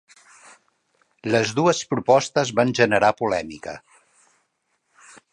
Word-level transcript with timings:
Les 1.35 1.51
dues 1.59 1.81
propostes 1.91 2.53
van 2.59 2.71
generar 2.79 3.11
polèmica. 3.19 3.75